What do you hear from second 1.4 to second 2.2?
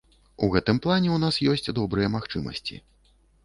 ёсць добрыя